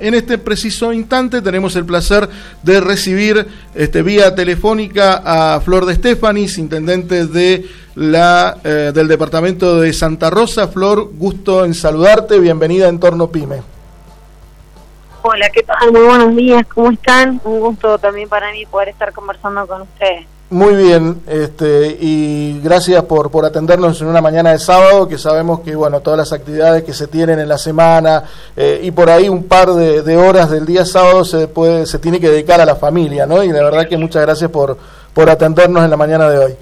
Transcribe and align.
En 0.00 0.14
este 0.14 0.38
preciso 0.38 0.94
instante 0.94 1.42
tenemos 1.42 1.76
el 1.76 1.84
placer 1.84 2.28
de 2.62 2.80
recibir 2.80 3.46
este, 3.74 4.02
vía 4.02 4.34
telefónica 4.34 5.22
a 5.24 5.60
Flor 5.60 5.84
de 5.84 5.92
Estefanis, 5.92 6.56
intendente 6.56 7.26
de 7.26 7.68
la, 7.96 8.56
eh, 8.64 8.92
del 8.94 9.08
departamento 9.08 9.78
de 9.78 9.92
Santa 9.92 10.30
Rosa. 10.30 10.68
Flor, 10.68 11.10
gusto 11.12 11.66
en 11.66 11.74
saludarte, 11.74 12.38
bienvenida 12.38 12.86
a 12.86 12.88
Entorno 12.88 13.30
Pyme. 13.30 13.62
Hola, 15.22 15.50
¿qué 15.50 15.62
tal? 15.62 15.92
Muy 15.92 16.00
buenos 16.00 16.34
días, 16.34 16.66
¿cómo 16.66 16.90
están? 16.92 17.38
Un 17.44 17.60
gusto 17.60 17.98
también 17.98 18.26
para 18.26 18.50
mí 18.52 18.64
poder 18.64 18.88
estar 18.88 19.12
conversando 19.12 19.66
con 19.66 19.82
ustedes. 19.82 20.26
Muy 20.50 20.74
bien, 20.74 21.22
este, 21.28 21.96
y 22.00 22.60
gracias 22.60 23.04
por, 23.04 23.30
por 23.30 23.44
atendernos 23.44 24.00
en 24.00 24.08
una 24.08 24.20
mañana 24.20 24.50
de 24.50 24.58
sábado, 24.58 25.06
que 25.06 25.16
sabemos 25.16 25.60
que 25.60 25.76
bueno 25.76 26.00
todas 26.00 26.18
las 26.18 26.32
actividades 26.32 26.82
que 26.82 26.92
se 26.92 27.06
tienen 27.06 27.38
en 27.38 27.48
la 27.48 27.56
semana 27.56 28.24
eh, 28.56 28.80
y 28.82 28.90
por 28.90 29.10
ahí 29.10 29.28
un 29.28 29.44
par 29.44 29.72
de, 29.72 30.16
horas 30.16 30.50
del 30.50 30.66
día 30.66 30.84
sábado 30.84 31.24
se 31.24 31.46
puede, 31.46 31.86
se 31.86 32.00
tiene 32.00 32.18
que 32.18 32.28
dedicar 32.28 32.60
a 32.60 32.64
la 32.64 32.74
familia, 32.74 33.26
¿no? 33.26 33.44
Y 33.44 33.52
de 33.52 33.62
verdad 33.62 33.86
que 33.88 33.96
muchas 33.96 34.22
gracias 34.22 34.50
por, 34.50 34.76
por 35.14 35.30
atendernos 35.30 35.84
en 35.84 35.90
la 35.90 35.96
mañana 35.96 36.28
de 36.28 36.38
hoy. 36.38 36.56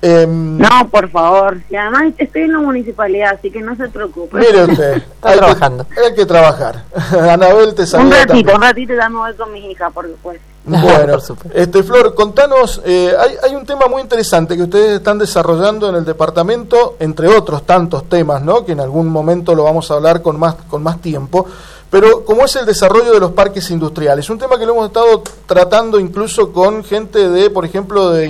Em, 0.00 0.58
no, 0.58 0.88
por 0.90 1.10
favor. 1.10 1.58
Y 1.68 1.74
además 1.74 2.12
estoy 2.18 2.42
en 2.42 2.52
la 2.52 2.58
municipalidad, 2.58 3.34
así 3.34 3.50
que 3.50 3.60
no 3.60 3.74
se 3.76 3.88
preocupe. 3.88 4.38
Mire 4.38 4.64
usted, 4.64 4.96
está 5.14 5.32
trabajando. 5.36 5.86
hay 6.04 6.14
que 6.14 6.24
trabajar. 6.24 6.84
Anabel 7.30 7.74
te 7.74 7.84
saluda. 7.86 8.06
Un 8.06 8.28
ratito, 8.28 8.54
un 8.54 8.62
ratito 8.62 8.94
ya 8.94 9.08
me 9.08 9.18
voy 9.18 9.34
con 9.34 9.52
mi 9.52 9.70
hija, 9.70 9.90
porque 9.90 10.14
pues. 10.22 10.40
Bueno, 10.68 11.18
este 11.54 11.82
Flor, 11.82 12.14
contanos, 12.14 12.82
eh, 12.84 13.10
hay, 13.18 13.36
hay 13.42 13.56
un 13.56 13.64
tema 13.64 13.86
muy 13.86 14.02
interesante 14.02 14.54
que 14.54 14.64
ustedes 14.64 14.98
están 14.98 15.18
desarrollando 15.18 15.88
en 15.88 15.94
el 15.94 16.04
departamento, 16.04 16.96
entre 17.00 17.26
otros 17.28 17.64
tantos 17.64 18.06
temas, 18.06 18.42
¿no? 18.42 18.66
Que 18.66 18.72
en 18.72 18.80
algún 18.80 19.08
momento 19.08 19.54
lo 19.54 19.64
vamos 19.64 19.90
a 19.90 19.94
hablar 19.94 20.20
con 20.20 20.38
más, 20.38 20.56
con 20.68 20.82
más 20.82 21.00
tiempo 21.00 21.46
pero 21.90 22.24
como 22.24 22.44
es 22.44 22.54
el 22.56 22.66
desarrollo 22.66 23.12
de 23.12 23.20
los 23.20 23.32
parques 23.32 23.70
industriales, 23.70 24.28
un 24.28 24.38
tema 24.38 24.58
que 24.58 24.66
lo 24.66 24.72
hemos 24.72 24.88
estado 24.88 25.22
tratando 25.46 25.98
incluso 25.98 26.52
con 26.52 26.84
gente 26.84 27.30
de, 27.30 27.48
por 27.48 27.64
ejemplo, 27.64 28.10
de, 28.10 28.28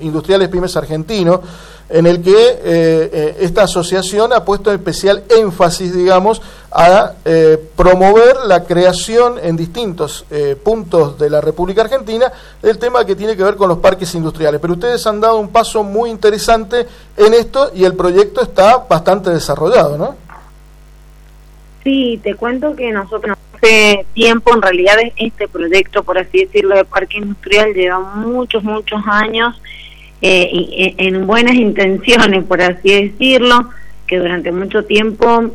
Industriales 0.00 0.48
Pymes 0.48 0.76
Argentinos, 0.76 1.40
en 1.88 2.06
el 2.06 2.22
que 2.22 2.32
eh, 2.32 2.58
eh, 2.64 3.36
esta 3.40 3.64
asociación 3.64 4.32
ha 4.32 4.44
puesto 4.44 4.72
especial 4.72 5.22
énfasis, 5.28 5.94
digamos, 5.94 6.40
a 6.72 7.12
eh, 7.24 7.70
promover 7.76 8.36
la 8.46 8.64
creación 8.64 9.38
en 9.40 9.56
distintos 9.56 10.24
puntos 10.64 11.16
de 11.18 11.30
la 11.30 11.40
República 11.40 11.82
Argentina 11.82 12.32
del 12.60 12.78
tema 12.78 13.04
que 13.04 13.14
tiene 13.14 13.36
que 13.36 13.44
ver 13.44 13.54
con 13.54 13.68
los 13.68 13.78
parques 13.78 14.12
industriales. 14.16 14.60
Pero 14.60 14.72
ustedes 14.72 15.06
han 15.06 15.20
dado 15.20 15.38
un 15.38 15.50
paso 15.50 15.84
muy 15.84 16.10
interesante 16.10 16.86
en 17.16 17.34
esto 17.34 17.70
y 17.72 17.84
el 17.84 17.94
proyecto 17.94 18.40
está 18.40 18.78
bastante 18.78 19.30
desarrollado, 19.30 19.96
¿no? 19.96 20.23
Sí, 21.84 22.18
te 22.22 22.34
cuento 22.34 22.74
que 22.74 22.90
nosotros 22.92 23.36
hace 23.54 24.06
tiempo, 24.14 24.54
en 24.54 24.62
realidad 24.62 24.96
este 25.16 25.46
proyecto, 25.46 26.02
por 26.02 26.16
así 26.16 26.46
decirlo, 26.46 26.76
de 26.76 26.86
parque 26.86 27.18
industrial 27.18 27.74
lleva 27.74 27.98
muchos, 28.00 28.64
muchos 28.64 29.02
años 29.06 29.60
eh, 30.22 30.48
eh, 30.50 30.94
en 30.96 31.26
buenas 31.26 31.54
intenciones, 31.54 32.42
por 32.44 32.62
así 32.62 33.08
decirlo, 33.08 33.68
que 34.06 34.18
durante 34.18 34.50
mucho 34.50 34.84
tiempo 34.84 35.54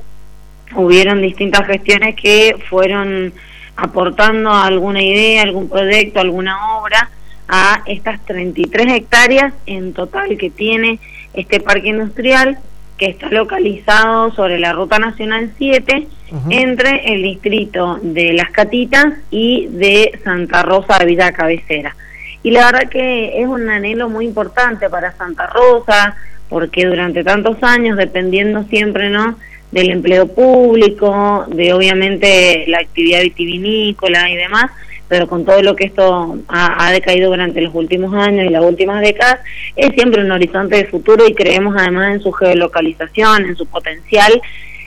hubieron 0.75 1.23
distintas 1.23 1.65
gestiones 1.65 2.15
que 2.15 2.55
fueron 2.69 3.33
aportando 3.75 4.51
alguna 4.51 5.01
idea, 5.01 5.41
algún 5.41 5.67
proyecto, 5.67 6.19
alguna 6.19 6.77
obra 6.77 7.09
a 7.47 7.81
estas 7.87 8.23
33 8.25 8.93
hectáreas 8.93 9.53
en 9.65 9.93
total 9.93 10.37
que 10.37 10.51
tiene 10.51 10.99
este 11.33 11.59
parque 11.59 11.89
industrial 11.89 12.59
que 12.99 13.07
está 13.07 13.29
localizado 13.29 14.31
sobre 14.33 14.59
la 14.59 14.73
Ruta 14.73 14.99
Nacional 14.99 15.51
7 15.57 16.07
entre 16.49 17.13
el 17.13 17.23
distrito 17.23 17.99
de 18.01 18.33
Las 18.33 18.51
Catitas 18.51 19.13
y 19.31 19.67
de 19.67 20.19
Santa 20.23 20.61
Rosa 20.63 20.97
de 20.99 21.05
Villa 21.05 21.31
Cabecera. 21.31 21.95
Y 22.43 22.51
la 22.51 22.65
verdad 22.65 22.89
que 22.89 23.41
es 23.41 23.47
un 23.47 23.67
anhelo 23.69 24.09
muy 24.09 24.25
importante 24.25 24.89
para 24.89 25.11
Santa 25.13 25.47
Rosa, 25.47 26.15
porque 26.47 26.85
durante 26.85 27.23
tantos 27.23 27.57
años, 27.61 27.97
dependiendo 27.97 28.63
siempre 28.63 29.09
¿no? 29.09 29.37
del 29.71 29.91
empleo 29.91 30.27
público, 30.27 31.45
de 31.47 31.73
obviamente 31.73 32.65
la 32.67 32.79
actividad 32.79 33.21
vitivinícola 33.21 34.29
y 34.29 34.35
demás, 34.35 34.71
pero 35.07 35.27
con 35.27 35.43
todo 35.43 35.61
lo 35.61 35.75
que 35.75 35.85
esto 35.85 36.37
ha, 36.47 36.91
decaído 36.91 37.31
durante 37.31 37.61
los 37.61 37.73
últimos 37.73 38.13
años 38.13 38.45
y 38.45 38.49
las 38.49 38.63
últimas 38.63 39.01
décadas, 39.01 39.39
es 39.75 39.91
siempre 39.93 40.23
un 40.23 40.31
horizonte 40.31 40.77
de 40.77 40.85
futuro 40.85 41.27
y 41.27 41.33
creemos 41.33 41.75
además 41.77 42.13
en 42.13 42.21
su 42.21 42.31
geolocalización, 42.31 43.45
en 43.45 43.55
su 43.55 43.65
potencial 43.65 44.39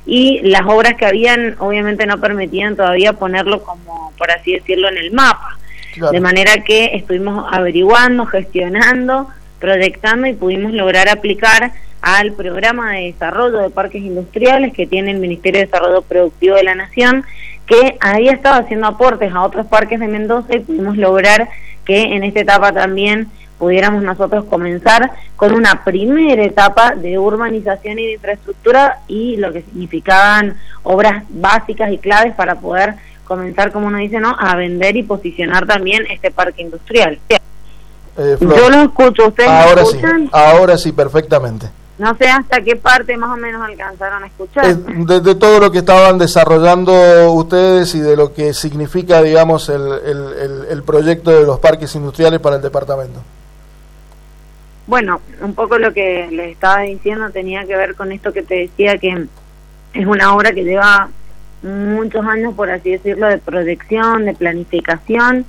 y 0.06 0.40
las 0.42 0.62
obras 0.62 0.94
que 0.94 1.06
habían 1.06 1.56
obviamente 1.58 2.06
no 2.06 2.20
permitían 2.20 2.76
todavía 2.76 3.12
ponerlo 3.12 3.62
como, 3.62 4.12
por 4.18 4.30
así 4.30 4.52
decirlo, 4.52 4.88
en 4.88 4.98
el 4.98 5.12
mapa. 5.12 5.58
De 6.10 6.20
manera 6.20 6.64
que 6.64 6.96
estuvimos 6.96 7.46
averiguando, 7.52 8.24
gestionando, 8.24 9.28
proyectando 9.60 10.26
y 10.26 10.32
pudimos 10.32 10.72
lograr 10.72 11.08
aplicar 11.08 11.72
al 12.00 12.32
programa 12.32 12.92
de 12.92 13.12
desarrollo 13.12 13.58
de 13.58 13.70
parques 13.70 14.02
industriales 14.02 14.72
que 14.72 14.86
tiene 14.86 15.12
el 15.12 15.18
Ministerio 15.18 15.60
de 15.60 15.66
Desarrollo 15.66 16.02
Productivo 16.02 16.56
de 16.56 16.64
la 16.64 16.74
Nación, 16.74 17.24
que 17.66 17.96
ahí 18.00 18.28
estaba 18.28 18.56
haciendo 18.56 18.88
aportes 18.88 19.32
a 19.32 19.42
otros 19.42 19.66
parques 19.66 20.00
de 20.00 20.08
Mendoza 20.08 20.56
y 20.56 20.60
pudimos 20.60 20.96
lograr 20.96 21.48
que 21.84 22.02
en 22.02 22.24
esta 22.24 22.40
etapa 22.40 22.72
también 22.72 23.28
pudiéramos 23.62 24.02
nosotros 24.02 24.44
comenzar 24.46 25.12
con 25.36 25.54
una 25.54 25.84
primera 25.84 26.42
etapa 26.42 26.96
de 26.96 27.16
urbanización 27.16 27.96
y 28.00 28.06
de 28.06 28.12
infraestructura 28.14 29.02
y 29.06 29.36
lo 29.36 29.52
que 29.52 29.62
significaban 29.62 30.56
obras 30.82 31.22
básicas 31.28 31.92
y 31.92 31.98
claves 31.98 32.34
para 32.34 32.56
poder 32.56 32.96
comenzar, 33.22 33.70
como 33.70 33.86
uno 33.86 33.98
dice, 33.98 34.18
¿no? 34.18 34.34
a 34.36 34.56
vender 34.56 34.96
y 34.96 35.04
posicionar 35.04 35.64
también 35.64 36.04
este 36.10 36.32
parque 36.32 36.62
industrial. 36.62 37.20
Eh, 38.18 38.36
Yo 38.40 38.68
lo 38.68 38.82
escucho, 38.82 39.28
¿ustedes 39.28 39.48
ahora 39.48 39.84
Sí, 39.84 40.00
ahora 40.32 40.76
sí, 40.76 40.90
perfectamente. 40.90 41.68
No 41.98 42.16
sé 42.16 42.26
hasta 42.26 42.62
qué 42.62 42.74
parte 42.74 43.16
más 43.16 43.30
o 43.30 43.36
menos 43.36 43.62
alcanzaron 43.62 44.24
a 44.24 44.26
escuchar. 44.26 44.76
De, 44.76 45.34
todo 45.36 45.60
lo 45.60 45.70
que 45.70 45.78
estaban 45.78 46.18
desarrollando 46.18 47.30
ustedes 47.30 47.94
y 47.94 48.00
de 48.00 48.16
lo 48.16 48.34
que 48.34 48.54
significa, 48.54 49.22
digamos, 49.22 49.68
el, 49.68 49.84
el, 50.68 50.82
proyecto 50.82 51.30
de 51.30 51.44
los 51.44 51.60
parques 51.60 51.94
industriales 51.94 52.40
para 52.40 52.56
el 52.56 52.62
departamento. 52.62 53.20
Bueno, 54.86 55.20
un 55.40 55.54
poco 55.54 55.78
lo 55.78 55.92
que 55.92 56.28
les 56.30 56.52
estaba 56.52 56.80
diciendo 56.80 57.30
tenía 57.30 57.64
que 57.64 57.76
ver 57.76 57.94
con 57.94 58.12
esto 58.12 58.32
que 58.32 58.42
te 58.42 58.56
decía, 58.56 58.98
que 58.98 59.26
es 59.94 60.06
una 60.06 60.34
obra 60.34 60.52
que 60.52 60.64
lleva 60.64 61.08
muchos 61.62 62.26
años, 62.26 62.54
por 62.54 62.70
así 62.70 62.90
decirlo, 62.90 63.28
de 63.28 63.38
proyección, 63.38 64.24
de 64.24 64.34
planificación. 64.34 65.46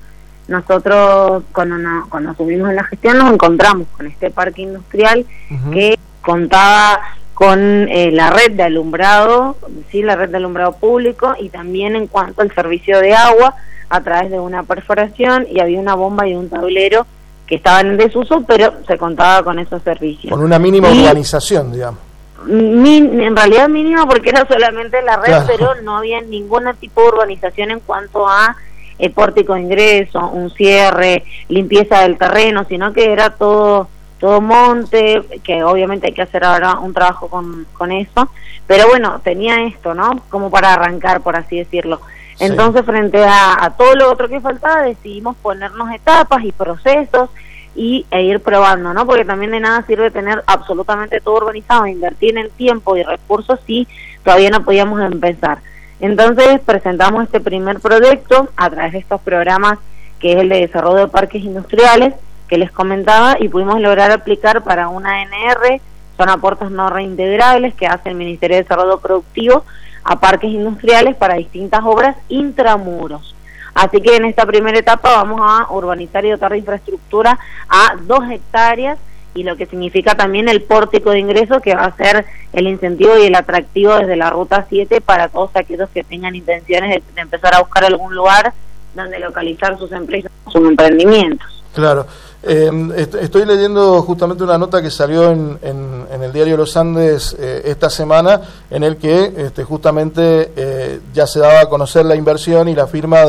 Nosotros, 0.47 1.43
cuando, 1.51 1.77
cuando 2.09 2.35
subimos 2.35 2.69
en 2.69 2.75
la 2.75 2.83
gestión, 2.83 3.17
nos 3.17 3.33
encontramos 3.33 3.87
con 3.97 4.07
este 4.07 4.29
parque 4.29 4.61
industrial 4.61 5.25
que 5.71 5.97
contaba 6.21 6.99
con 7.33 7.59
eh, 7.89 8.11
la 8.11 8.29
red 8.29 8.51
de 8.51 8.63
alumbrado, 8.63 9.57
sí, 9.89 10.03
la 10.03 10.15
red 10.15 10.29
de 10.29 10.37
alumbrado 10.37 10.73
público 10.73 11.35
y 11.39 11.49
también 11.49 11.95
en 11.95 12.07
cuanto 12.07 12.41
al 12.41 12.53
servicio 12.53 12.99
de 12.99 13.13
agua 13.15 13.55
a 13.89 14.01
través 14.01 14.29
de 14.29 14.39
una 14.39 14.63
perforación 14.63 15.47
y 15.49 15.59
había 15.59 15.79
una 15.79 15.95
bomba 15.95 16.27
y 16.27 16.35
un 16.35 16.49
tablero 16.49 17.07
que 17.47 17.55
estaban 17.55 17.87
en 17.87 17.97
desuso, 17.97 18.43
pero 18.47 18.73
se 18.87 18.97
contaba 18.97 19.43
con 19.43 19.59
esos 19.59 19.81
servicios. 19.83 20.31
Con 20.31 20.43
una 20.43 20.59
mínima 20.59 20.89
urbanización, 20.89 21.71
digamos. 21.71 21.99
en 22.47 23.35
realidad 23.35 23.69
mínima 23.69 24.05
porque 24.05 24.29
era 24.29 24.47
solamente 24.47 25.01
la 25.01 25.17
red, 25.17 25.43
pero 25.47 25.75
no 25.81 25.97
había 25.97 26.21
ningún 26.21 26.63
tipo 26.79 27.01
de 27.01 27.07
urbanización 27.09 27.71
en 27.71 27.79
cuanto 27.81 28.27
a 28.27 28.55
el 28.99 29.09
eh, 29.09 29.13
pórtico 29.13 29.55
de 29.55 29.61
ingreso, 29.61 30.27
un 30.29 30.51
cierre, 30.51 31.23
limpieza 31.49 32.01
del 32.01 32.17
terreno, 32.17 32.65
sino 32.67 32.93
que 32.93 33.11
era 33.11 33.31
todo 33.31 33.89
todo 34.19 34.39
monte, 34.39 35.21
que 35.43 35.65
obviamente 35.65 36.07
hay 36.07 36.13
que 36.13 36.21
hacer 36.21 36.45
ahora 36.45 36.79
un 36.79 36.93
trabajo 36.93 37.27
con, 37.27 37.67
con 37.73 37.91
eso, 37.91 38.29
pero 38.65 38.87
bueno, 38.87 39.19
tenía 39.21 39.65
esto, 39.65 39.93
¿no? 39.93 40.21
Como 40.29 40.49
para 40.49 40.71
arrancar, 40.71 41.19
por 41.19 41.35
así 41.35 41.57
decirlo. 41.57 41.99
Entonces, 42.39 42.83
frente 42.85 43.23
a, 43.23 43.73
todo 43.77 43.95
lo 43.95 44.11
otro 44.11 44.27
que 44.27 44.41
faltaba, 44.41 44.81
decidimos 44.81 45.35
ponernos 45.37 45.91
etapas 45.91 46.43
y 46.43 46.51
procesos 46.51 47.29
y, 47.75 48.05
e 48.11 48.23
ir 48.23 48.39
probando, 48.39 48.93
¿no? 48.93 49.05
Porque 49.05 49.25
también 49.25 49.51
de 49.51 49.59
nada 49.59 49.85
sirve 49.85 50.11
tener 50.11 50.43
absolutamente 50.47 51.21
todo 51.21 51.35
organizado, 51.35 51.87
invertir 51.87 52.37
en 52.37 52.49
tiempo 52.51 52.97
y 52.97 53.03
recursos 53.03 53.59
si 53.65 53.87
todavía 54.23 54.49
no 54.49 54.63
podíamos 54.63 55.01
empezar. 55.01 55.59
Entonces, 55.99 56.59
presentamos 56.65 57.23
este 57.23 57.39
primer 57.39 57.79
proyecto 57.79 58.49
a 58.57 58.69
través 58.69 58.93
de 58.93 58.99
estos 58.99 59.21
programas 59.21 59.79
que 60.23 60.31
es 60.31 60.39
el 60.39 60.47
de 60.47 60.61
desarrollo 60.61 60.99
de 60.99 61.07
parques 61.09 61.43
industriales, 61.43 62.13
que 62.47 62.57
les 62.57 62.71
comentaba 62.71 63.35
y 63.39 63.49
pudimos 63.49 63.81
lograr 63.81 64.09
aplicar 64.11 64.63
para 64.63 64.87
una 64.87 65.21
ANR, 65.21 65.81
son 66.15 66.29
aportes 66.29 66.71
no 66.71 66.89
reintegrables 66.89 67.73
que 67.73 67.87
hace 67.87 68.07
el 68.07 68.15
Ministerio 68.15 68.55
de 68.55 68.63
Desarrollo 68.63 68.99
Productivo 68.99 69.65
a 70.03 70.19
parques 70.19 70.51
industriales 70.51 71.15
para 71.15 71.35
distintas 71.35 71.81
obras 71.83 72.15
intramuros. 72.29 73.35
Así 73.73 74.01
que 74.01 74.15
en 74.15 74.25
esta 74.25 74.45
primera 74.45 74.77
etapa 74.77 75.11
vamos 75.15 75.41
a 75.41 75.71
urbanizar 75.73 76.23
y 76.25 76.29
dotar 76.29 76.51
de 76.51 76.59
infraestructura 76.59 77.39
a 77.67 77.95
dos 78.01 78.29
hectáreas 78.29 78.99
y 79.35 79.43
lo 79.43 79.55
que 79.55 79.65
significa 79.65 80.15
también 80.15 80.47
el 80.47 80.61
pórtico 80.61 81.09
de 81.09 81.19
ingreso 81.19 81.59
que 81.59 81.75
va 81.75 81.85
a 81.85 81.95
ser 81.95 82.25
el 82.53 82.67
incentivo 82.67 83.17
y 83.17 83.25
el 83.25 83.35
atractivo 83.35 83.95
desde 83.95 84.15
la 84.15 84.29
Ruta 84.29 84.65
7 84.69 85.01
para 85.01 85.27
todos 85.27 85.49
aquellos 85.55 85.89
que 85.89 86.03
tengan 86.03 86.35
intenciones 86.35 87.01
de, 87.15 87.21
empezar 87.21 87.55
a 87.55 87.61
buscar 87.61 87.83
algún 87.83 88.13
lugar 88.13 88.53
donde 88.93 89.17
localizar 89.19 89.77
sus 89.79 89.91
empresas, 89.91 90.31
sus 90.51 90.67
emprendimientos. 90.67 91.63
Claro. 91.73 92.05
Eh, 92.45 93.07
estoy 93.21 93.45
leyendo 93.45 94.01
justamente 94.01 94.43
una 94.43 94.57
nota 94.57 94.81
que 94.81 94.91
salió 94.91 95.31
en, 95.31 95.57
el 95.61 96.33
diario 96.33 96.57
Los 96.57 96.75
Andes 96.75 97.35
eh, 97.39 97.61
esta 97.65 97.89
semana, 97.89 98.41
en 98.69 98.83
el 98.83 98.97
que 98.97 99.33
este, 99.37 99.63
justamente 99.63 100.51
eh, 100.55 100.99
ya 101.13 101.25
se 101.25 101.39
daba 101.39 101.61
a 101.61 101.69
conocer 101.69 102.05
la 102.05 102.15
inversión 102.15 102.67
y 102.67 102.75
la 102.75 102.87
firma 102.87 103.23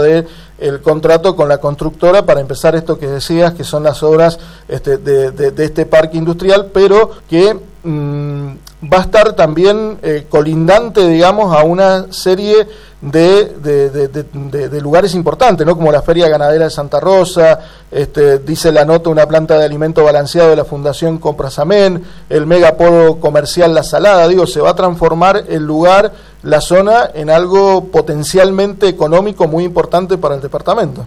el 0.59 0.81
contrato 0.81 1.37
con 1.37 1.49
la 1.49 1.59
constructora 1.59 2.27
para 2.27 2.41
empezar 2.41 2.75
esto 2.75 2.99
que 2.99 3.07
decías, 3.07 3.55
que 3.55 3.63
son 3.63 3.85
las 3.85 4.03
obras 4.03 4.39
este, 4.67 4.99
de, 4.99 5.31
de, 5.31 5.65
este 5.65 5.87
parque 5.87 6.17
industrial, 6.17 6.71
pero 6.73 7.11
que 7.29 7.57
mm, 7.85 8.53
va 8.93 8.99
a 8.99 9.03
estar 9.03 9.33
también 9.35 9.99
eh, 10.03 10.27
colindante, 10.29 11.07
digamos, 11.09 11.55
a 11.57 11.63
una 11.65 12.13
serie 12.13 12.67
de, 13.01 13.51
de, 13.61 14.81
lugares 14.81 15.15
importantes, 15.15 15.67
¿no? 15.67 15.77
Como 15.77 15.93
la 15.93 16.01
Feria 16.01 16.29
Ganadera 16.29 16.65
de 16.65 16.71
Santa 16.71 17.01
Rosa, 17.01 17.61
este, 17.91 18.39
dice 18.39 18.73
la 18.73 18.85
nota, 18.85 19.11
una 19.11 19.27
planta 19.27 19.59
de 19.59 19.65
alimento 19.65 20.03
balanceado 20.05 20.51
de 20.51 20.57
la 20.57 20.65
Fundación 20.65 21.19
Comprasamen, 21.19 22.03
el 22.31 22.47
megapodo 22.47 23.21
comercial 23.21 23.75
La 23.75 23.83
Salada, 23.83 24.27
digo, 24.27 24.47
se 24.47 24.61
va 24.61 24.71
a 24.71 24.75
transformar 24.75 25.45
el 25.49 25.65
lugar, 25.65 26.13
la 26.43 26.61
zona, 26.63 27.11
en 27.15 27.29
algo 27.29 27.85
potencialmente 27.87 28.89
económico 28.89 29.47
muy 29.49 29.65
importante 29.65 30.17
para 30.17 30.37
el 30.37 30.41
departamento. 30.41 31.05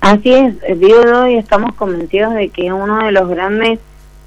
Así 0.00 0.32
es, 0.32 0.80
digo, 0.80 1.26
y 1.26 1.36
estamos 1.36 1.74
convencidos 1.74 2.34
de 2.34 2.48
que 2.50 2.72
uno 2.72 3.04
de 3.04 3.12
los 3.12 3.28
grandes 3.28 3.80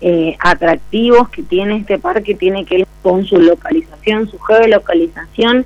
eh, 0.06 0.36
atractivos 0.40 1.30
que 1.30 1.44
tiene 1.44 1.78
este 1.78 1.98
parque 1.98 2.36
tiene 2.36 2.66
que 2.66 2.80
ver 2.80 2.88
con 3.02 3.26
su 3.26 3.40
localización, 3.40 4.30
su 4.30 4.38
geolocalización, 4.38 5.66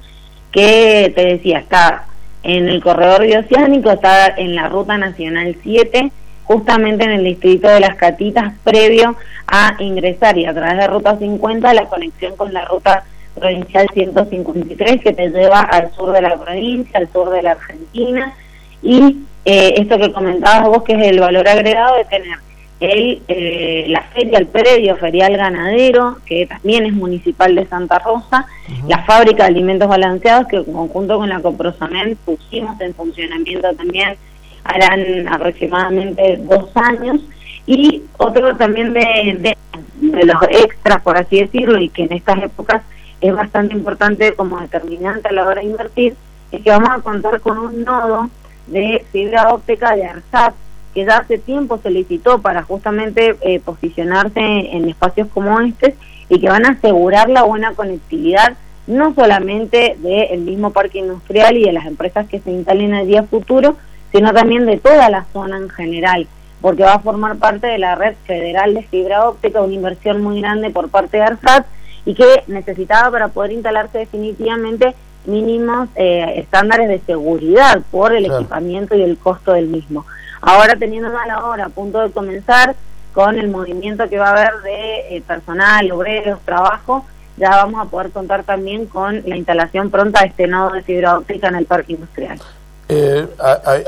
que 0.51 1.11
te 1.15 1.25
decía, 1.25 1.57
está 1.57 2.05
en 2.43 2.69
el 2.69 2.83
corredor 2.83 3.23
bioceánico, 3.23 3.89
está 3.89 4.27
en 4.27 4.53
la 4.53 4.69
Ruta 4.69 4.95
Nacional 4.95 5.57
7, 5.63 6.11
justamente 6.43 7.05
en 7.05 7.11
el 7.13 7.23
distrito 7.23 7.67
de 7.67 7.79
las 7.79 7.95
Catitas, 7.95 8.53
previo 8.63 9.15
a 9.47 9.75
ingresar 9.79 10.37
y 10.37 10.45
a 10.45 10.53
través 10.53 10.77
de 10.77 10.87
Ruta 10.87 11.17
50 11.17 11.73
la 11.73 11.85
conexión 11.85 12.35
con 12.35 12.53
la 12.53 12.63
Ruta 12.65 13.05
Provincial 13.33 13.87
153 13.91 15.01
que 15.01 15.13
te 15.13 15.29
lleva 15.29 15.61
al 15.61 15.91
sur 15.93 16.11
de 16.11 16.21
la 16.21 16.37
provincia, 16.37 16.99
al 16.99 17.11
sur 17.11 17.31
de 17.31 17.41
la 17.41 17.53
Argentina, 17.53 18.35
y 18.83 19.17
eh, 19.45 19.73
esto 19.77 19.97
que 19.97 20.13
comentabas 20.13 20.67
vos, 20.67 20.83
que 20.83 20.93
es 20.93 21.07
el 21.07 21.19
valor 21.19 21.47
agregado 21.47 21.95
de 21.95 22.05
tener 22.05 22.37
el, 22.79 23.21
eh, 23.27 23.85
la 23.87 24.01
feria, 24.03 24.37
el 24.37 24.47
predio 24.47 24.95
ferial 24.97 25.35
ganadero, 25.35 26.17
que 26.25 26.45
también 26.45 26.85
es 26.85 26.93
municipal 26.93 27.55
de 27.55 27.65
Santa 27.65 27.99
Rosa, 27.99 28.45
la 28.87 29.03
fábrica 29.03 29.43
de 29.43 29.49
alimentos 29.49 29.87
balanceados, 29.87 30.47
que 30.47 30.63
conjunto 30.63 31.17
con 31.17 31.29
la 31.29 31.39
Coprosamen 31.39 32.17
pusimos 32.23 32.79
en 32.81 32.93
funcionamiento 32.93 33.73
también 33.73 34.15
harán 34.63 35.27
aproximadamente 35.27 36.37
dos 36.37 36.69
años, 36.75 37.21
y 37.65 38.03
otro 38.17 38.55
también 38.55 38.93
de, 38.93 39.55
de, 39.99 40.25
los 40.25 40.41
extras, 40.49 41.01
por 41.01 41.17
así 41.17 41.39
decirlo, 41.41 41.79
y 41.79 41.89
que 41.89 42.03
en 42.03 42.13
estas 42.13 42.43
épocas 42.43 42.83
es 43.19 43.33
bastante 43.33 43.73
importante 43.73 44.33
como 44.33 44.59
determinante 44.59 45.29
a 45.29 45.33
la 45.33 45.45
hora 45.45 45.61
de 45.61 45.67
invertir, 45.67 46.15
es 46.51 46.61
que 46.61 46.69
vamos 46.69 46.89
a 46.89 47.01
contar 47.01 47.41
con 47.41 47.57
un 47.57 47.83
nodo 47.83 48.29
de 48.67 49.03
fibra 49.11 49.53
óptica 49.53 49.95
de 49.95 50.05
ARSAT 50.05 50.53
que 50.97 51.05
ya 51.05 51.17
hace 51.17 51.37
tiempo 51.37 51.79
solicitó 51.83 52.41
para 52.41 52.63
justamente 52.63 53.37
eh, 53.41 53.59
posicionarse 53.59 54.39
en, 54.39 54.89
espacios 54.89 55.27
como 55.31 55.59
este 55.61 55.95
y 56.27 56.39
que 56.39 56.49
van 56.49 56.65
a 56.65 56.69
asegurar 56.69 57.29
la 57.29 57.43
buena 57.43 57.75
conectividad 57.75 58.57
no 58.87 59.13
solamente 59.13 59.95
del 59.99 60.39
mismo 60.39 60.71
parque 60.71 60.97
industrial 60.97 61.55
y 61.55 61.65
de 61.65 61.71
las 61.71 61.85
empresas 61.85 62.27
que 62.27 62.39
se 62.39 62.49
instalen 62.49 62.95
el 62.95 63.05
día 63.05 63.21
futuro, 63.21 63.77
sino 64.11 64.33
también 64.33 64.65
de 64.65 64.77
toda 64.77 65.07
la 65.11 65.25
zona 65.33 65.57
en 65.57 65.69
general, 65.69 66.25
porque 66.61 66.81
va 66.81 66.95
a 66.95 66.99
formar 66.99 67.37
parte 67.37 67.67
de 67.67 67.77
la 67.77 67.93
red 67.93 68.15
federal 68.25 68.73
de 68.73 68.81
fibra 68.81 69.29
óptica, 69.29 69.61
una 69.61 69.75
inversión 69.75 70.23
muy 70.23 70.41
grande 70.41 70.71
por 70.71 70.89
parte 70.89 71.17
de 71.17 71.23
ARSAT 71.23 71.67
y 72.05 72.15
que 72.15 72.43
necesitaba 72.47 73.11
para 73.11 73.27
poder 73.27 73.51
instalarse 73.51 73.99
definitivamente 73.99 74.95
mínimos 75.25 75.89
eh, 75.95 76.33
estándares 76.37 76.87
de 76.89 77.01
seguridad 77.01 77.83
por 77.91 78.15
el 78.15 78.25
equipamiento 78.25 78.95
y 78.95 79.03
el 79.03 79.19
costo 79.19 79.53
del 79.53 79.67
mismo. 79.67 80.07
Ahora 80.47 80.77
teniendo 80.77 81.09
a 81.09 81.25
la 81.25 81.43
hora 81.43 81.65
a 81.65 81.69
punto 81.69 81.99
de 81.99 82.09
comenzar 82.09 82.73
con 83.11 83.37
el 83.37 83.49
movimiento 83.49 84.07
que 84.07 84.17
va 84.17 84.29
a 84.29 84.31
haber 84.31 84.61
de 84.63 85.17
eh, 85.17 85.23
personal, 85.27 85.91
obreros, 85.91 86.39
trabajo, 86.45 87.05
ya 87.35 87.49
vamos 87.49 87.85
a 87.85 87.89
poder 87.89 88.11
contar 88.11 88.43
también 88.43 88.85
con 88.85 89.21
la 89.25 89.35
instalación 89.35 89.89
pronta 89.89 90.21
de 90.21 90.27
este 90.27 90.47
nodo 90.47 90.71
de 90.71 90.83
fibra 90.83 91.17
óptica 91.17 91.49
en 91.49 91.55
el 91.55 91.65
parque 91.65 91.91
industrial. 91.91 92.39
Eh, 92.87 93.27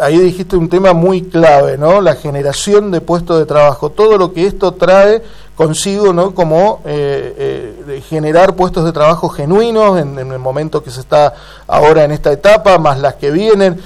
ahí 0.02 0.18
dijiste 0.18 0.58
un 0.58 0.68
tema 0.68 0.92
muy 0.92 1.22
clave, 1.22 1.78
¿no? 1.78 2.02
La 2.02 2.16
generación 2.16 2.92
de 2.92 3.00
puestos 3.00 3.40
de 3.40 3.46
trabajo, 3.46 3.92
todo 3.92 4.18
lo 4.18 4.34
que 4.34 4.46
esto 4.46 4.74
trae 4.74 5.22
consigo, 5.56 6.12
¿no? 6.12 6.36
Como 6.36 6.82
eh, 6.86 8.04
generar 8.10 8.58
puestos 8.58 8.84
de 8.84 8.92
trabajo 8.92 9.30
genuinos 9.30 9.98
en, 9.98 10.20
en, 10.20 10.34
el 10.34 10.40
momento 10.40 10.84
que 10.84 10.92
se 10.92 11.00
está 11.00 11.34
ahora 11.68 12.04
en 12.04 12.12
esta 12.12 12.34
etapa, 12.34 12.78
más 12.80 13.00
las 13.00 13.16
que 13.16 13.32
vienen. 13.32 13.80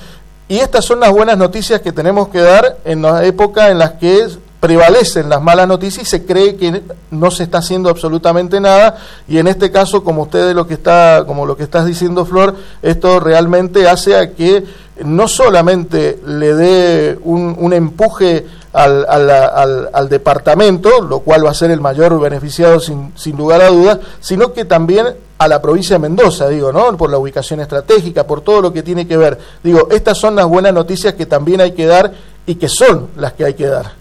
Y 0.48 0.60
estas 0.60 0.86
son 0.86 1.00
las 1.00 1.12
buenas 1.12 1.38
noticias 1.38 1.82
que 1.82 1.92
tenemos 1.92 2.28
que 2.28 2.40
dar 2.40 2.78
en 2.86 3.02
la 3.02 3.26
época 3.26 3.72
en 3.72 3.78
las 3.80 3.94
que 3.94 4.28
prevalecen 4.60 5.28
las 5.28 5.42
malas 5.42 5.68
noticias 5.68 6.08
y 6.08 6.10
se 6.10 6.26
cree 6.26 6.56
que 6.56 6.84
no 7.12 7.32
se 7.32 7.44
está 7.44 7.58
haciendo 7.58 7.90
absolutamente 7.90 8.62
nada. 8.62 8.98
Y 9.28 9.38
en 9.38 9.48
este 9.48 9.72
caso 9.72 10.06
como 10.06 10.22
ustedes 10.22 10.56
lo 10.56 10.68
que 10.68 10.76
está 10.76 11.26
como 11.28 11.46
lo 11.46 11.58
que 11.58 11.64
estás 11.64 11.86
diciendo 11.86 12.26
Flor 12.26 12.56
esto 12.82 13.20
realmente 13.20 13.90
hace 13.90 14.16
a 14.16 14.32
que 14.32 14.64
no 15.04 15.28
solamente 15.28 16.20
le 16.26 16.54
dé 16.54 17.20
un, 17.24 17.58
un 17.60 17.74
empuje 17.74 18.46
al, 18.72 19.06
al, 19.08 19.90
al, 19.94 20.10
departamento, 20.10 21.02
lo 21.02 21.20
cual 21.20 21.46
va 21.46 21.52
a 21.52 21.56
ser 21.56 21.70
el 21.70 21.82
mayor 21.82 22.20
beneficiado 22.20 22.80
sin, 22.80 23.12
sin 23.16 23.36
lugar 23.36 23.62
a 23.62 23.68
dudas, 23.68 24.00
sino 24.20 24.54
que 24.54 24.66
también 24.66 25.08
a 25.44 25.48
la 25.48 25.62
provincia 25.62 25.96
de 25.96 26.00
Mendoza, 26.00 26.50
digo, 26.50 26.72
¿no? 26.72 26.96
Por 26.98 27.10
la 27.10 27.18
ubicación 27.18 27.60
estratégica, 27.60 28.26
por 28.26 28.42
todo 28.42 28.62
lo 28.62 28.74
que 28.74 28.84
tiene 28.84 29.08
que 29.08 29.18
ver. 29.18 29.38
Digo, 29.64 29.88
estas 29.92 30.18
son 30.18 30.36
las 30.36 30.46
buenas 30.48 30.74
noticias 30.74 31.14
que 31.14 31.26
también 31.26 31.62
hay 31.62 31.74
que 31.74 31.86
dar 31.86 32.12
y 32.46 32.56
que 32.56 32.68
son 32.70 33.10
las 33.16 33.34
que 33.34 33.46
hay 33.46 33.54
que 33.54 33.68
dar. 33.68 33.92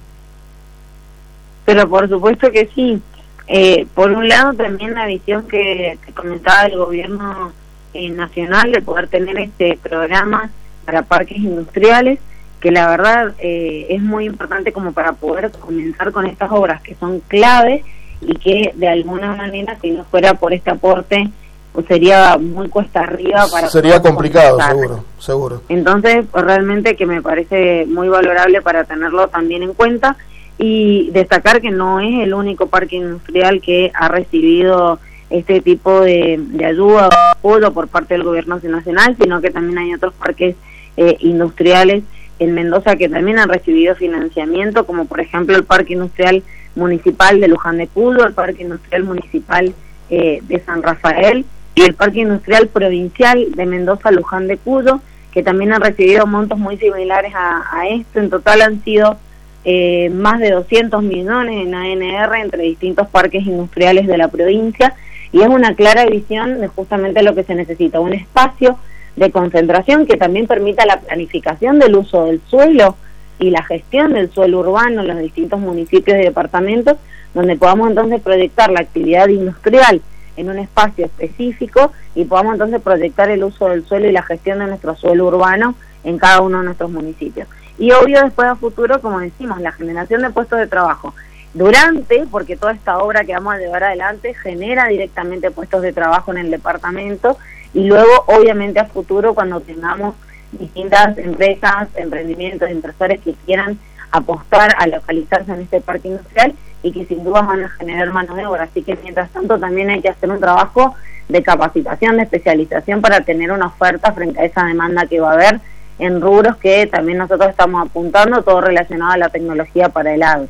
Pero 1.64 1.88
por 1.88 2.08
supuesto 2.08 2.50
que 2.50 2.68
sí. 2.74 3.00
Eh, 3.48 3.86
por 3.94 4.10
un 4.12 4.28
lado 4.28 4.54
también 4.54 4.94
la 4.94 5.06
visión 5.06 5.46
que, 5.48 5.98
comentaba 6.14 6.66
el 6.66 6.76
gobierno 6.76 7.52
eh, 7.92 8.08
nacional 8.10 8.72
de 8.72 8.80
poder 8.80 9.08
tener 9.08 9.36
este 9.38 9.78
programa 9.82 10.50
para 10.84 11.02
parques 11.02 11.38
industriales 11.38 12.18
que 12.60 12.70
la 12.70 12.88
verdad 12.88 13.34
eh, 13.38 13.86
es 13.90 14.00
muy 14.00 14.26
importante 14.26 14.72
como 14.72 14.92
para 14.92 15.12
poder 15.14 15.50
comenzar 15.50 16.12
con 16.12 16.26
estas 16.26 16.50
obras 16.52 16.80
que 16.80 16.94
son 16.94 17.20
claves 17.20 17.84
y 18.26 18.34
que 18.36 18.72
de 18.74 18.88
alguna 18.88 19.34
manera 19.34 19.78
si 19.80 19.90
no 19.90 20.04
fuera 20.04 20.34
por 20.34 20.52
este 20.52 20.70
aporte 20.70 21.28
pues 21.72 21.86
sería 21.86 22.36
muy 22.38 22.68
cuesta 22.68 23.00
arriba 23.00 23.46
para 23.50 23.68
sería 23.68 24.00
complicado 24.00 24.60
seguro 24.60 25.04
seguro. 25.18 25.62
Entonces 25.68 26.24
pues, 26.30 26.44
realmente 26.44 26.96
que 26.96 27.06
me 27.06 27.22
parece 27.22 27.86
muy 27.86 28.08
valorable 28.08 28.60
para 28.62 28.84
tenerlo 28.84 29.28
también 29.28 29.62
en 29.62 29.72
cuenta 29.74 30.16
y 30.58 31.10
destacar 31.10 31.60
que 31.60 31.70
no 31.70 32.00
es 32.00 32.22
el 32.22 32.34
único 32.34 32.66
parque 32.66 32.96
industrial 32.96 33.60
que 33.60 33.90
ha 33.94 34.08
recibido 34.08 34.98
este 35.30 35.62
tipo 35.62 36.02
de, 36.02 36.38
de 36.38 36.64
ayuda 36.66 37.08
o 37.08 37.32
apoyo 37.32 37.72
por 37.72 37.88
parte 37.88 38.14
del 38.14 38.22
gobierno 38.22 38.60
nacional 38.62 39.16
sino 39.20 39.40
que 39.40 39.50
también 39.50 39.78
hay 39.78 39.94
otros 39.94 40.12
parques 40.14 40.56
eh, 40.98 41.16
industriales 41.20 42.04
en 42.38 42.54
Mendoza 42.54 42.96
que 42.96 43.08
también 43.08 43.38
han 43.38 43.48
recibido 43.48 43.94
financiamiento, 43.94 44.84
como 44.84 45.06
por 45.06 45.20
ejemplo 45.20 45.56
el 45.56 45.64
Parque 45.64 45.94
Industrial 45.94 46.42
Municipal 46.74 47.40
de 47.40 47.48
Luján 47.48 47.78
de 47.78 47.86
Cudo, 47.86 48.26
el 48.26 48.32
Parque 48.32 48.62
Industrial 48.62 49.04
Municipal 49.04 49.74
eh, 50.10 50.40
de 50.42 50.60
San 50.60 50.82
Rafael 50.82 51.44
y 51.74 51.82
el 51.82 51.94
Parque 51.94 52.20
Industrial 52.20 52.68
Provincial 52.68 53.52
de 53.52 53.66
Mendoza 53.66 54.10
Luján 54.10 54.46
de 54.46 54.58
Cudo, 54.58 55.00
que 55.32 55.42
también 55.42 55.72
han 55.72 55.80
recibido 55.80 56.26
montos 56.26 56.58
muy 56.58 56.76
similares 56.76 57.32
a, 57.34 57.86
esto. 57.88 58.20
En 58.20 58.30
total 58.30 58.62
han 58.62 58.84
sido 58.84 59.16
eh, 59.64 60.10
más 60.10 60.40
de 60.40 60.50
200 60.50 61.02
millones 61.02 61.66
en 61.66 61.74
ANR 61.74 62.34
entre 62.36 62.64
distintos 62.64 63.08
parques 63.08 63.46
industriales 63.46 64.06
de 64.06 64.18
la 64.18 64.28
provincia 64.28 64.94
y 65.32 65.40
es 65.40 65.48
una 65.48 65.74
clara 65.74 66.04
visión 66.06 66.60
de 66.60 66.68
justamente 66.68 67.22
lo 67.22 67.34
que 67.34 67.44
se 67.44 67.54
necesita, 67.54 68.00
un 68.00 68.12
espacio 68.12 68.78
de 69.16 69.30
concentración 69.30 70.06
que 70.06 70.16
también 70.16 70.46
permita 70.46 70.84
la 70.86 71.00
planificación 71.00 71.78
del 71.78 71.96
uso 71.96 72.26
del 72.26 72.40
suelo 72.48 72.96
y 73.38 73.50
la 73.50 73.62
gestión 73.64 74.12
del 74.12 74.30
suelo 74.30 74.60
urbano 74.60 75.00
en 75.00 75.08
los 75.08 75.18
distintos 75.18 75.60
municipios 75.60 76.18
y 76.18 76.22
departamentos, 76.22 76.96
donde 77.34 77.56
podamos 77.56 77.88
entonces 77.88 78.20
proyectar 78.20 78.70
la 78.70 78.80
actividad 78.80 79.28
industrial 79.28 80.00
en 80.36 80.48
un 80.48 80.58
espacio 80.58 81.06
específico 81.06 81.92
y 82.14 82.24
podamos 82.24 82.54
entonces 82.54 82.80
proyectar 82.80 83.30
el 83.30 83.44
uso 83.44 83.68
del 83.68 83.84
suelo 83.84 84.08
y 84.08 84.12
la 84.12 84.22
gestión 84.22 84.58
de 84.58 84.66
nuestro 84.66 84.94
suelo 84.96 85.26
urbano 85.26 85.74
en 86.04 86.18
cada 86.18 86.40
uno 86.40 86.58
de 86.58 86.64
nuestros 86.64 86.90
municipios. 86.90 87.48
Y 87.78 87.92
obvio 87.92 88.22
después 88.22 88.48
a 88.48 88.56
futuro, 88.56 89.00
como 89.00 89.20
decimos, 89.20 89.60
la 89.60 89.72
generación 89.72 90.22
de 90.22 90.30
puestos 90.30 90.58
de 90.58 90.66
trabajo 90.66 91.14
durante, 91.54 92.24
porque 92.30 92.56
toda 92.56 92.72
esta 92.72 92.98
obra 92.98 93.24
que 93.24 93.34
vamos 93.34 93.54
a 93.54 93.58
llevar 93.58 93.84
adelante 93.84 94.34
genera 94.34 94.86
directamente 94.88 95.50
puestos 95.50 95.82
de 95.82 95.92
trabajo 95.92 96.30
en 96.32 96.38
el 96.38 96.50
departamento 96.50 97.36
y 97.74 97.84
luego, 97.84 98.24
obviamente, 98.26 98.80
a 98.80 98.86
futuro, 98.86 99.34
cuando 99.34 99.60
tengamos 99.60 100.14
distintas 100.52 101.16
empresas, 101.18 101.88
emprendimientos, 101.96 102.70
inversores 102.70 103.20
que 103.20 103.34
quieran 103.46 103.78
apostar 104.10 104.74
a 104.78 104.86
localizarse 104.86 105.52
en 105.52 105.62
este 105.62 105.80
parque 105.80 106.08
industrial 106.08 106.54
y 106.82 106.92
que 106.92 107.06
sin 107.06 107.24
duda 107.24 107.42
van 107.42 107.64
a 107.64 107.68
generar 107.70 108.12
mano 108.12 108.34
de 108.34 108.46
obra. 108.46 108.64
Así 108.64 108.82
que 108.82 108.96
mientras 109.02 109.30
tanto 109.30 109.58
también 109.58 109.90
hay 109.90 110.02
que 110.02 110.10
hacer 110.10 110.30
un 110.30 110.40
trabajo 110.40 110.94
de 111.28 111.42
capacitación, 111.42 112.16
de 112.16 112.24
especialización 112.24 113.00
para 113.00 113.22
tener 113.22 113.50
una 113.50 113.66
oferta 113.66 114.12
frente 114.12 114.40
a 114.40 114.44
esa 114.44 114.64
demanda 114.64 115.06
que 115.06 115.20
va 115.20 115.30
a 115.30 115.34
haber 115.34 115.60
en 115.98 116.20
rubros 116.20 116.56
que 116.56 116.86
también 116.86 117.18
nosotros 117.18 117.50
estamos 117.50 117.86
apuntando, 117.86 118.42
todo 118.42 118.60
relacionado 118.60 119.12
a 119.12 119.16
la 119.16 119.28
tecnología 119.28 119.88
para 119.88 120.14
el 120.14 120.22
agro. 120.22 120.48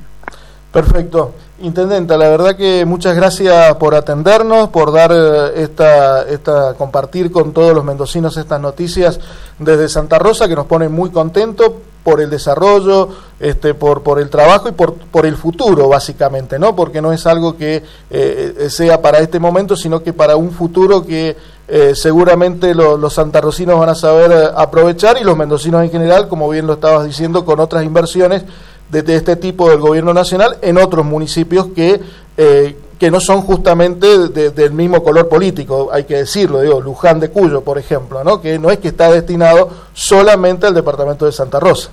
Perfecto. 0.73 1.33
Intendenta, 1.61 2.17
la 2.17 2.29
verdad 2.29 2.57
que 2.57 2.85
muchas 2.85 3.15
gracias 3.15 3.77
por 3.77 3.95
atendernos, 3.95 4.71
por 4.71 4.91
dar 4.91 5.13
eh, 5.15 5.63
esta, 5.63 6.23
esta, 6.23 6.75
compartir 6.75 7.31
con 7.31 7.53
todos 7.53 7.75
los 7.75 7.85
mendocinos 7.85 8.37
estas 8.37 8.61
noticias 8.61 9.21
desde 9.59 9.89
Santa 9.89 10.19
Rosa, 10.19 10.49
que 10.49 10.57
nos 10.57 10.67
pone 10.67 10.89
muy 10.89 11.11
contentos 11.11 11.71
por 12.03 12.21
el 12.21 12.31
desarrollo, 12.31 13.11
este, 13.39 13.75
por, 13.75 14.03
por 14.03 14.19
el 14.19 14.29
trabajo 14.29 14.69
y 14.69 14.73
por, 14.73 14.95
por 14.95 15.25
el 15.25 15.37
futuro, 15.37 15.89
básicamente, 15.89 16.59
¿no? 16.59 16.75
Porque 16.75 17.01
no 17.01 17.13
es 17.13 17.27
algo 17.27 17.57
que 17.57 17.85
eh, 18.11 18.67
sea 18.69 19.01
para 19.01 19.19
este 19.19 19.39
momento, 19.39 19.77
sino 19.77 20.03
que 20.03 20.13
para 20.13 20.35
un 20.35 20.51
futuro 20.51 21.07
que 21.07 21.37
eh, 21.69 21.95
seguramente 21.95 22.75
los 22.75 23.13
santarrocinos 23.13 23.79
van 23.79 23.91
a 23.91 23.95
saber 23.95 24.53
aprovechar 24.57 25.17
y 25.21 25.25
los 25.25 25.37
mendocinos 25.37 25.85
en 25.85 25.91
general, 25.91 26.29
como 26.29 26.49
bien 26.49 26.67
lo 26.67 26.73
estabas 26.73 27.07
diciendo, 27.07 27.45
con 27.45 27.61
otras 27.61 27.85
inversiones 27.85 28.43
de, 29.01 29.17
este 29.17 29.37
tipo 29.37 29.71
del 29.71 29.81
gobierno 29.81 30.13
nacional 30.13 30.59
en 30.61 30.77
otros 30.77 31.05
municipios 31.05 31.69
que, 31.75 31.99
eh, 32.37 32.77
que 32.99 33.11
no 33.11 33.21
son 33.21 33.41
justamente 33.41 34.29
del 34.29 34.73
mismo 34.73 35.03
color 35.03 35.29
político, 35.29 35.91
hay 35.93 36.05
que 36.05 36.17
decirlo, 36.17 36.61
digo, 36.61 36.81
Luján 36.81 37.19
de 37.19 37.31
Cuyo, 37.31 37.63
por 37.63 37.79
ejemplo, 37.79 38.23
¿no? 38.23 38.43
que 38.43 38.59
no 38.59 38.71
es 38.71 38.79
que 38.79 38.89
está 38.89 39.11
destinado 39.11 39.71
solamente 39.95 40.67
al 40.67 40.75
departamento 40.75 41.25
de 41.25 41.33
Santa 41.33 41.59
Rosa. 41.59 41.91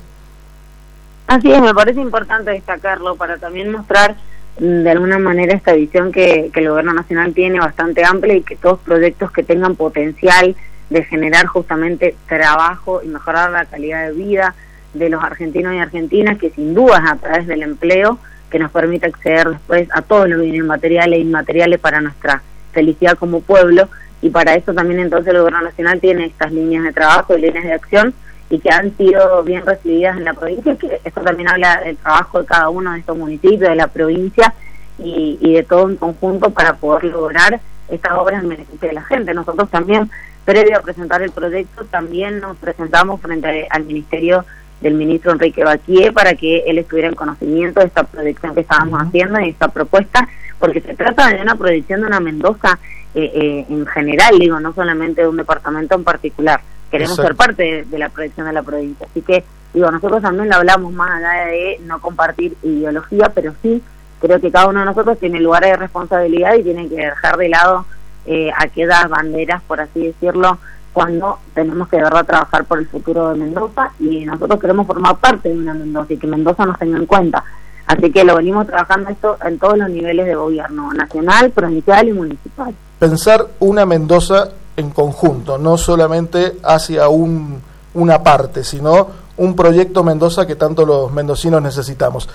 Así 1.28 1.52
es, 1.52 1.62
me 1.62 1.74
parece 1.74 2.02
importante 2.02 2.52
destacarlo 2.52 3.16
para 3.16 3.38
también 3.38 3.72
mostrar 3.72 4.16
mm, 4.60 4.84
de 4.84 4.92
alguna 4.92 5.20
manera 5.20 5.56
esta 5.56 5.74
visión 5.74 6.12
que, 6.12 6.50
que 6.54 6.60
el 6.60 6.70
gobierno 6.70 6.94
nacional 6.94 7.34
tiene 7.34 7.60
bastante 7.60 8.04
amplia 8.04 8.36
y 8.36 8.42
que 8.42 8.58
todos 8.58 8.80
proyectos 8.80 9.32
que 9.32 9.44
tengan 9.44 9.76
potencial 9.76 10.56
de 10.90 11.04
generar 11.06 11.46
justamente 11.46 12.16
trabajo 12.28 13.02
y 13.04 13.08
mejorar 13.08 13.52
la 13.52 13.66
calidad 13.66 14.08
de 14.08 14.14
vida 14.14 14.56
de 14.94 15.10
los 15.10 15.24
argentinos 15.24 15.74
y 15.74 15.80
argentinas, 15.80 16.38
que 16.38 16.50
sin 16.50 16.74
duda 16.74 17.02
es 17.04 17.12
a 17.12 17.16
través 17.16 17.48
del 17.48 17.64
empleo 17.64 18.20
que 18.50 18.60
nos 18.60 18.72
permite 18.72 19.08
acceder 19.08 19.50
después 19.50 19.88
a 19.94 20.02
todos 20.02 20.28
los 20.28 20.42
bienes 20.42 20.64
materiales 20.64 21.20
e 21.20 21.22
inmateriales 21.22 21.80
para 21.80 22.02
nuestra 22.02 22.42
felicidad 22.72 23.18
como 23.18 23.42
pueblo 23.42 23.88
y 24.22 24.30
para 24.30 24.56
eso 24.56 24.74
también 24.74 25.00
entonces 25.00 25.34
el 25.34 25.40
gobierno 25.40 25.62
nacional 25.62 26.00
tiene 26.00 26.26
estas 26.26 26.52
líneas 26.52 26.84
de 26.84 26.92
trabajo 26.92 27.38
y 27.38 27.42
líneas 27.42 27.64
de 27.64 27.74
acción 27.74 28.14
y 28.50 28.60
que 28.60 28.70
han 28.72 28.96
sido 28.98 29.44
bien 29.44 29.66
recibidas 29.66 30.18
en 30.18 30.26
la 30.26 30.34
provincia, 30.34 30.76
que 30.76 31.00
eso 31.04 31.22
también 31.22 31.50
habla 31.50 31.82
del 31.82 31.98
trabajo 31.98 32.40
de 32.40 32.48
cada 32.48 32.70
uno 32.70 32.94
de 32.94 33.00
estos 33.00 33.18
municipios, 33.18 33.70
de 33.70 33.76
la 33.76 33.88
provincia 33.88 34.54
y, 34.98 35.38
y 35.40 35.54
de 35.54 35.64
todo 35.64 35.88
en 35.88 35.98
conjunto 35.98 36.50
para 36.50 36.76
poder 36.76 37.06
lograr 37.06 37.60
estas 37.90 38.14
obras 38.14 38.44
en 38.44 38.50
beneficio 38.50 38.88
de 38.88 38.94
la 38.94 39.04
gente. 39.04 39.34
Nosotros 39.36 39.70
también, 39.70 40.10
previo 40.46 40.78
a 40.78 40.82
presentar 40.82 41.22
el 41.22 41.32
proyecto, 41.32 41.86
también 41.86 42.40
nos 42.40 42.58
presentamos 42.58 43.22
frente 43.22 43.68
al 43.70 43.84
Ministerio 43.84 44.46
del 44.82 44.94
ministro 44.94 45.32
Enrique 45.32 45.64
Baquier 45.64 46.14
para 46.14 46.34
que 46.36 46.60
él 46.68 46.78
estuviera 46.78 47.10
en 47.10 47.16
conocimiento 47.16 47.80
de 47.80 47.88
esta 47.88 48.04
proyección 48.04 48.54
que 48.54 48.62
estábamos 48.62 49.02
haciendo 49.02 49.40
y 49.40 49.50
esta 49.50 49.68
propuesta, 49.68 50.28
porque 50.58 50.82
se 50.82 50.96
trata 50.96 51.30
de 51.30 51.42
una 51.42 51.56
proyección 51.56 52.02
de 52.02 52.08
una 52.08 52.20
Mendoza 52.20 52.80
eh, 53.16 53.32
eh, 53.34 53.66
en 53.70 53.86
general, 53.88 54.38
digo, 54.38 54.60
no 54.60 54.74
solamente 54.74 55.22
de 55.22 55.28
un 55.28 55.38
departamento 55.38 55.96
en 55.96 56.04
particular. 56.04 56.62
Queremos 56.92 57.16
ser 57.16 57.36
parte 57.36 57.86
de, 57.86 58.00
la 58.00 58.10
proyección 58.10 58.48
de 58.48 58.54
la 58.54 58.64
provincia. 58.64 59.08
Así 59.10 59.22
que, 59.22 59.44
digo, 59.74 59.92
nosotros 59.92 60.22
también 60.22 60.50
lo 60.50 60.56
hablamos 60.56 60.92
más 60.94 61.12
allá 61.12 61.46
de 61.46 61.80
no 61.86 62.00
compartir 62.02 62.56
ideología, 62.64 63.32
pero 63.34 63.54
sí 63.62 63.82
creo 64.20 64.40
que 64.40 64.52
cada 64.52 64.68
uno 64.68 64.80
de 64.80 64.86
nosotros 64.86 65.20
tiene 65.20 65.40
lugares 65.40 65.72
de 65.72 65.78
responsabilidad 65.78 66.56
y 66.56 66.64
tiene 66.64 66.90
que 66.90 66.96
dejar 66.96 67.38
de 67.38 67.50
lado 67.50 67.86
eh, 68.26 68.52
aquellas 68.58 69.10
banderas, 69.10 69.62
por 69.64 69.82
así 69.82 70.08
decirlo, 70.08 70.60
cuando 70.94 71.40
tenemos 71.54 71.88
que 71.88 71.98
de 71.98 72.04
verdad 72.04 72.26
trabajar 72.26 72.66
por 72.66 72.80
el 72.80 72.88
futuro 72.88 73.30
de 73.30 73.36
Mendoza 73.36 73.92
y 74.00 74.26
nosotros 74.26 74.60
queremos 74.60 74.88
formar 74.88 75.18
parte 75.18 75.50
de 75.50 75.58
una 75.58 75.74
Mendoza 75.74 76.14
y 76.14 76.18
que 76.18 76.28
Mendoza 76.28 76.66
nos 76.66 76.78
tenga 76.80 76.98
en 76.98 77.06
cuenta. 77.06 77.44
Así 77.88 78.12
que 78.12 78.24
lo 78.24 78.36
venimos 78.36 78.68
trabajando 78.68 79.10
esto 79.10 79.38
en 79.44 79.58
todos 79.58 79.78
los 79.78 79.90
niveles 79.90 80.26
de 80.28 80.36
gobierno, 80.36 80.94
nacional, 80.94 81.50
provincial 81.52 82.08
y 82.08 82.14
municipal. 82.14 82.76
Pensar 83.00 83.48
una 83.60 83.86
Mendoza 83.86 84.50
en 84.76 84.92
conjunto, 84.92 85.58
no 85.58 85.78
solamente 85.78 86.58
hacia 86.64 87.10
un, 87.10 87.60
una 87.96 88.22
parte, 88.22 88.64
sino 88.64 89.08
un 89.38 89.56
proyecto 89.56 90.04
Mendoza 90.04 90.46
que 90.46 90.56
tanto 90.56 90.86
los 90.86 91.12
mendocinos 91.12 91.62
necesitamos. 91.62 92.30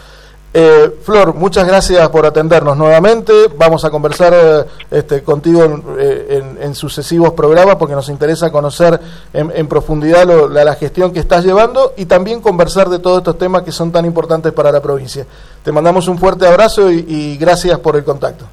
Eh, 0.56 0.99
Flor, 1.02 1.34
muchas 1.34 1.66
gracias 1.66 2.08
por 2.11 2.25
atendernos 2.25 2.76
nuevamente. 2.76 3.32
Vamos 3.58 3.84
a 3.84 3.90
conversar 3.90 4.32
eh, 4.32 4.64
este, 4.88 5.25
contigo 5.25 5.82
eh, 5.99 6.56
en, 6.61 6.75
sucesivos 6.76 7.32
programas 7.32 7.75
porque 7.75 7.96
nos 7.96 8.08
interesa 8.08 8.52
conocer 8.52 9.00
en, 9.32 9.66
profundidad 9.66 10.25
la, 10.49 10.75
gestión 10.76 11.12
que 11.12 11.18
estás 11.18 11.44
llevando 11.44 11.94
y 11.96 12.06
también 12.06 12.40
conversar 12.40 12.88
de 12.88 13.00
todos 13.00 13.18
estos 13.18 13.37
temas 13.37 13.62
que 13.62 13.73
son 13.73 13.90
tan 13.90 14.04
importantes 14.04 14.52
para 14.52 14.70
la 14.70 14.80
provincia. 14.80 15.26
Te 15.64 15.73
mandamos 15.73 16.06
un 16.06 16.18
fuerte 16.18 16.46
abrazo 16.46 16.88
y 16.88 17.37
gracias 17.37 17.76
por 17.80 17.96
el 17.96 18.04
contacto. 18.04 18.44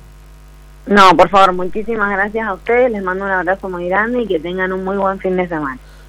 No, 0.87 1.15
por 1.15 1.29
favor, 1.29 1.53
muchísimas 1.53 2.09
gracias 2.09 2.47
a 2.47 2.53
ustedes. 2.53 2.91
Les 2.91 3.03
mando 3.03 3.25
un 3.25 3.31
abrazo 3.31 3.69
muy 3.69 3.87
grande 3.87 4.23
y 4.23 4.27
que 4.27 4.39
tengan 4.39 4.73
un 4.73 4.83
muy 4.83 4.97
buen 4.97 5.19
fin 5.19 5.37
de 5.37 5.47
semana. 5.47 5.77